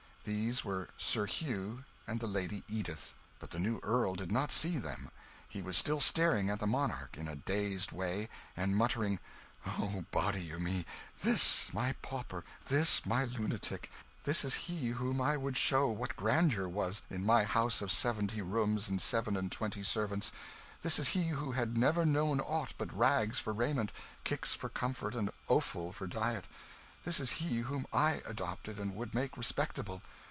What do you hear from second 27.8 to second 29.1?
I adopted and